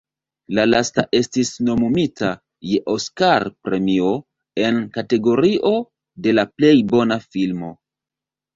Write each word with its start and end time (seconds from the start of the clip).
La 0.59 0.63
lasta 0.69 1.03
estis 1.17 1.51
nomumita 1.67 2.31
je 2.69 2.79
Oskar-premio 2.95 4.09
en 4.65 4.81
kategorio 4.97 5.75
de 6.27 6.37
la 6.41 6.49
plej 6.57 6.75
bona 6.97 7.23
filmo. 7.31 7.75